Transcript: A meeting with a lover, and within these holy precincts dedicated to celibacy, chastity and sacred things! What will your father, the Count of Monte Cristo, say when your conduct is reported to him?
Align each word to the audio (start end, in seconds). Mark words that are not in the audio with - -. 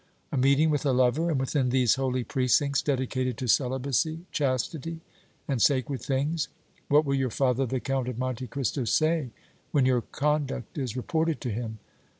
A 0.31 0.35
meeting 0.35 0.71
with 0.71 0.83
a 0.83 0.93
lover, 0.93 1.29
and 1.29 1.39
within 1.39 1.69
these 1.69 1.93
holy 1.93 2.23
precincts 2.23 2.81
dedicated 2.81 3.37
to 3.37 3.47
celibacy, 3.47 4.21
chastity 4.31 5.01
and 5.47 5.61
sacred 5.61 6.01
things! 6.01 6.47
What 6.89 7.05
will 7.05 7.13
your 7.13 7.29
father, 7.29 7.67
the 7.67 7.79
Count 7.79 8.07
of 8.07 8.17
Monte 8.17 8.47
Cristo, 8.47 8.85
say 8.85 9.29
when 9.71 9.85
your 9.85 10.01
conduct 10.01 10.79
is 10.79 10.97
reported 10.97 11.39
to 11.41 11.51
him? 11.51 11.77